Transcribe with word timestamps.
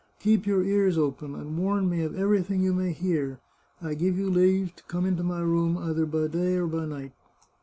Keep 0.19 0.47
your 0.47 0.63
ears 0.63 0.97
open, 0.97 1.35
and 1.35 1.59
warn 1.59 1.87
me 1.87 2.01
of 2.01 2.15
everything 2.17 2.63
you 2.63 2.73
may 2.73 2.91
hear. 2.91 3.39
I 3.83 3.93
give 3.93 4.17
you 4.17 4.31
leave 4.31 4.75
to 4.77 4.83
come 4.85 5.05
into 5.05 5.21
my 5.21 5.41
room 5.41 5.77
either 5.77 6.07
by 6.07 6.25
day 6.25 6.55
or 6.55 6.65
night." 6.67 7.11